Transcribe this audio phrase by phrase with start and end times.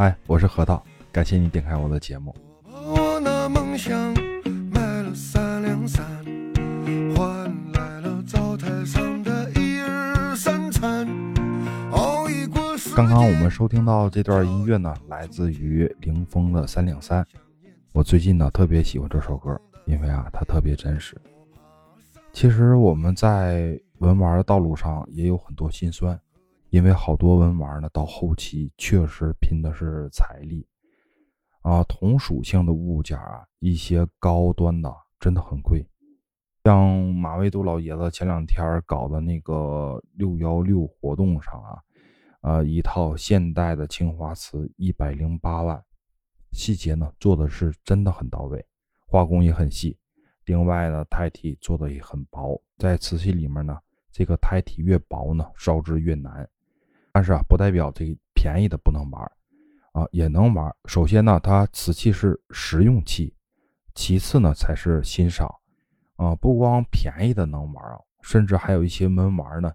[0.00, 2.34] 嗨，我是核桃，感谢你点开我的节目。
[2.64, 3.94] 我那梦想
[4.72, 6.02] 买了三两三，
[7.14, 11.06] 换来了灶台上的一日三餐。
[11.92, 17.22] 熬一过时刚刚我们收听到这段音乐呢，来自于凌风的《三两三》。
[17.92, 21.14] 我最近呢特别喜欢这首歌，因为啊它特别真实。
[22.32, 26.18] 其实我们在文玩的道路上也有很多心酸，
[26.70, 30.66] 因为好多文玩呢到后期确实拼的是财力
[31.62, 35.84] 啊，同属性的物件啊，一些高端的真的很贵。
[36.62, 41.82] 像马未都老爷子前两天搞的那个六幺六活动上啊，
[42.42, 45.82] 呃，一套现代的青花瓷一百零八万，
[46.52, 48.64] 细节呢做的是真的很到位，
[49.06, 49.98] 画工也很细。
[50.44, 53.76] 另外呢，胎体做的也很薄，在瓷器里面呢，
[54.12, 56.48] 这个胎体越薄呢，烧制越难。
[57.12, 59.22] 但是啊，不代表这个便宜的不能玩
[59.92, 60.74] 啊，也能玩。
[60.84, 63.34] 首先呢，它瓷器是实用器，
[63.94, 65.52] 其次呢才是欣赏。
[66.16, 69.72] 啊，不光便宜的能玩啊，甚至还有一些门玩呢，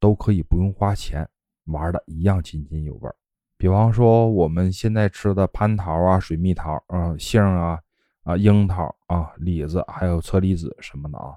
[0.00, 1.28] 都可以不用花钱
[1.66, 3.08] 玩的一样津津有味。
[3.56, 7.80] 比方说我们现在吃的蟠桃啊、水蜜桃啊、杏啊、
[8.24, 11.32] 啊樱桃啊、李子，还有车厘子什么的啊，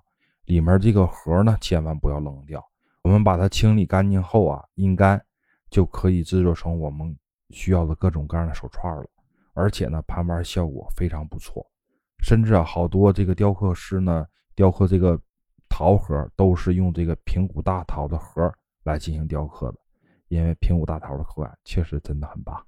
[0.46, 2.62] 里面这个核呢，千万不要扔掉。
[3.04, 5.24] 我们把它清理干净后啊，阴干
[5.70, 7.18] 就可以制作成我们
[7.50, 9.06] 需要的各种各样的手串了。
[9.54, 11.66] 而且呢，盘玩效果非常不错，
[12.24, 14.26] 甚至啊，好多这个雕刻师呢。
[14.56, 15.22] 雕刻这个
[15.70, 18.52] 桃核都是用这个平谷大桃的核
[18.82, 19.78] 来进行雕刻的，
[20.30, 22.60] 因为平谷大桃的口感确实真的很棒。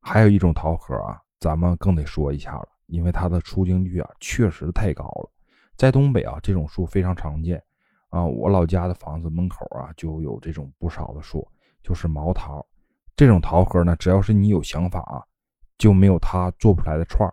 [0.00, 5.28] 还有一种桃核啊，咱们更得说一下了，因为它的出镜率啊确实太高了。
[5.76, 7.60] 在东北啊，这种树非常常见
[8.10, 11.44] 啊，我老家的房子门口啊就有这种不少的树，
[11.82, 12.64] 就是毛桃。
[13.16, 15.22] 这种桃核呢，只要是你有想法啊，
[15.76, 17.28] 就没有它做不出来的串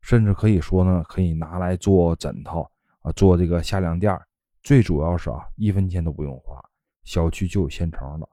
[0.00, 2.68] 甚至可以说呢，可以拿来做枕头。
[3.00, 4.18] 啊，做这个夏凉垫
[4.62, 6.58] 最主要是啊，一分钱都不用花，
[7.02, 8.26] 小区就有现成的。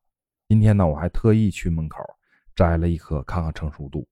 [0.48, 1.98] 今天呢，我还特意去门口
[2.56, 4.08] 摘了一颗，看看成熟度。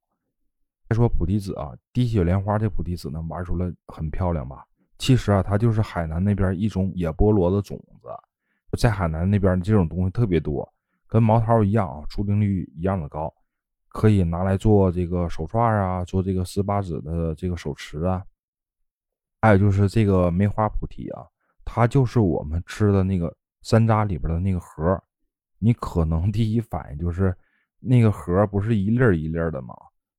[0.90, 4.66] 再说菩提子啊，滴血莲花这菩提子呢，玩出来很漂亮吧？
[4.98, 8.10] 其实啊，它就是海南那边一种野菠萝的种子，
[8.78, 10.70] 在海南那边这种东西特别多，
[11.10, 13.34] 跟毛桃一样啊，出镜率一样的高，
[13.88, 18.24] 可以拿来做这个手串啊，做这个十八指的这个手持啊。
[19.42, 21.26] 还有就是这个梅花菩提啊，
[21.66, 25.02] 它就是我们吃的那个山楂里边的那个核。
[25.58, 27.36] 你可能第一反应就是
[27.80, 29.76] 那个核不是一粒一粒的吗？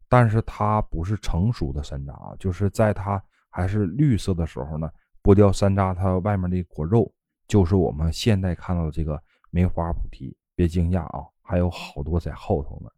[0.09, 4.91] 但是它不是成熟的山楂，就是在它还是绿色的时候呢，
[5.23, 7.11] 剥掉山楂，它外面那果肉
[7.47, 10.37] 就是我们现在看到的这个梅花菩提。
[10.61, 12.91] 别惊讶啊，还有好多在后头呢。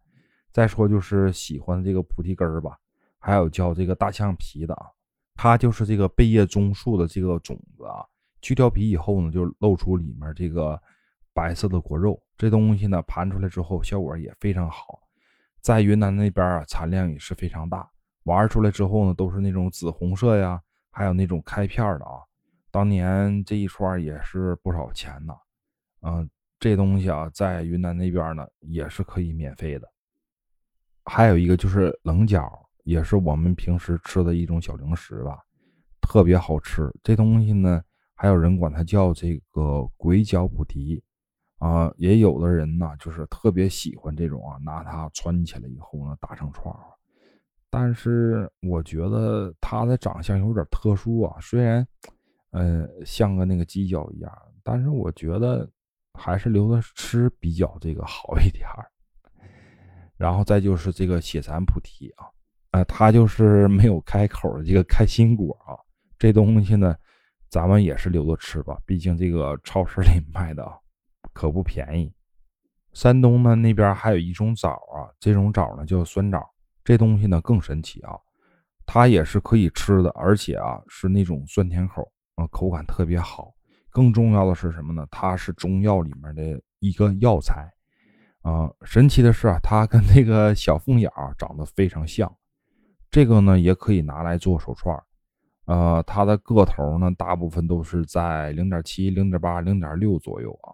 [0.51, 2.77] 再说就是喜欢这个菩提根儿吧，
[3.21, 4.87] 还有叫这个大象皮的啊。
[5.37, 8.05] 它就是这个贝叶棕树的这个种子啊，
[8.41, 10.77] 去掉皮以后呢，就露出里面这个
[11.33, 12.21] 白色的果肉。
[12.37, 14.99] 这东西呢，盘出来之后效果也非常好，
[15.61, 17.89] 在云南那边啊，产量也是非常大。
[18.25, 22.19] 玩出来之后呢，都是那种紫红色呀，还有那种开片的啊。
[22.73, 25.35] 当年这一串也是不少钱呢。
[26.03, 26.29] 嗯，
[26.63, 29.93] 这东西啊，在云南那边呢，也是可以免费的。
[31.05, 32.49] 还有一个就是棱角。
[32.85, 35.39] 也是我们平时吃的一种小零食吧，
[36.01, 36.93] 特别好吃。
[37.01, 37.81] 这东西呢，
[38.13, 41.01] 还有人管它叫这个鬼脚菩提
[41.59, 46.75] 啊，也有的人呢，就是特别喜欢这种啊，拿它穿起来以后呢，打成串。
[47.71, 51.87] 但是我觉得它的长相有点特殊啊，虽然，
[52.51, 55.71] 呃，像个那个鸡脚一样，但是我觉得
[56.23, 58.87] 还是留着吃比较这个好一点儿。
[60.17, 62.31] 然后再就是这个血蚕菩提啊。
[62.71, 65.77] 啊，它就是没有开口的这个开心果啊，
[66.19, 66.97] 这东西呢，
[67.51, 70.79] 咱们也是留着吃吧，毕竟这个超市里卖的啊
[71.35, 72.11] 可不便宜。
[72.95, 76.49] 山东呢那边还有一种枣啊，这种枣呢叫酸枣，
[76.83, 78.17] 这东西呢更神奇啊，
[78.87, 83.52] 它也是可以吃的，而且啊是那种酸甜口啊，口感特别好。
[83.93, 85.07] 更重要的是什么呢？
[85.11, 87.71] 它是中药里面的一个药材
[88.41, 88.69] 啊。
[88.83, 91.09] 神奇的是啊，它跟那个小凤眼
[91.39, 92.35] 长得非常像。
[93.11, 94.99] 这个呢也可以拿来做手串
[95.67, 100.73] 呃，它的个头呢大部分都是在零点七、零点八、零点六左右啊，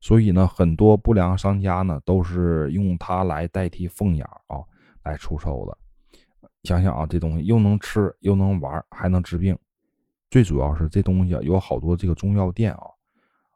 [0.00, 4.62] 所以呢很多不良商家呢都是用它来代替凤眼啊
[5.02, 5.76] 来出售的。
[6.62, 9.58] 想想啊，这东西又能吃又能玩，还能治病，
[10.30, 12.86] 最主要是这东西啊有好多这个中药店啊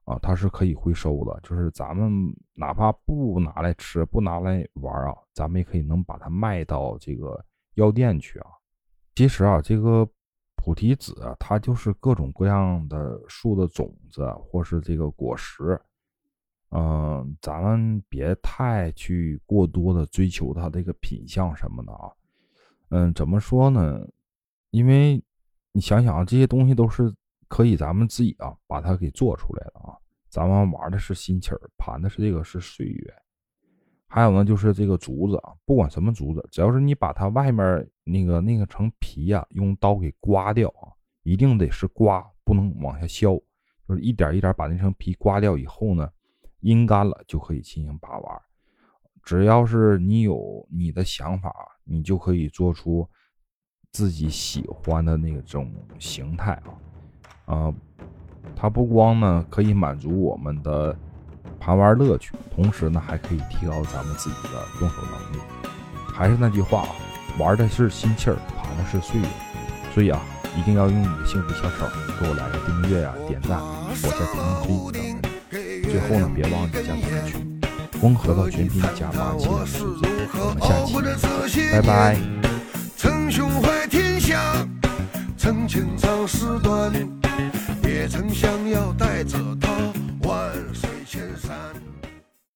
[0.05, 2.11] 啊，它是可以回收的，就是咱们
[2.53, 7.43] 哪怕不拿来吃，不拿来玩啊，咱们也可以能把它卖到这个
[7.75, 8.47] 药店去啊。
[9.15, 10.07] 其实啊，这个
[10.57, 15.81] 菩提子，它就是各种各样的树的种子或是这个果实。
[16.71, 22.11] 嗯，咱们别太去过多的追求它这个品相什么的啊。
[22.91, 24.07] 嗯，怎么说呢？
[24.71, 25.23] 因为
[25.75, 27.15] 你想想啊，这些东西都是。
[27.47, 29.95] 可以，咱们自己啊，把它给做出来的啊。
[30.29, 33.15] 咱们玩的是心气儿，盘的是这个是岁月。
[34.09, 40.91] 还有呢，就是这个竹子啊，不管什么竹子，只要是你把它外面那个那个层皮呀，用刀给刮掉啊，
[41.23, 43.37] 一定得是刮，不能往下削，
[43.87, 46.11] 就是一点一点把那层皮刮掉以后呢，
[46.61, 48.43] 阴干了就可以进行把玩。
[49.23, 51.55] 只要是你有你的想法，
[51.85, 53.09] 你就可以做出
[53.95, 56.61] 自己喜欢的那种形态
[57.47, 57.55] 啊。
[57.55, 57.73] 啊，
[58.57, 60.95] 它不光呢可以满足我们的
[61.61, 65.39] 盘玩乐趣，同时呢还可以提高咱们自己的动手能力。
[66.13, 66.89] 还是那句话啊，
[67.39, 69.27] 玩的是心气儿，盘的是岁月。
[69.95, 70.21] 所以啊，
[70.57, 71.87] 一定要用你的幸福小手
[72.21, 75.29] 给我来个订阅呀、点赞，我在评论区等着。
[75.89, 77.61] 最后呢，别忘记加团群，
[78.01, 80.09] 光核桃全拼加八七的数字。
[80.35, 82.44] 我们下期拜拜。
[85.67, 86.93] 情长时段。
[87.83, 89.71] 也曾想要带着她
[90.29, 91.94] 万水千山。